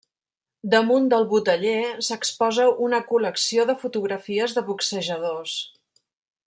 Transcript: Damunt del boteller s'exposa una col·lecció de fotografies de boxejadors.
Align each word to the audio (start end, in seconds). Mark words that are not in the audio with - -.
Damunt 0.69 1.09
del 1.13 1.25
boteller 1.33 1.83
s'exposa 2.07 2.67
una 2.87 3.03
col·lecció 3.13 3.69
de 3.73 3.79
fotografies 3.85 4.57
de 4.59 4.65
boxejadors. 4.71 5.59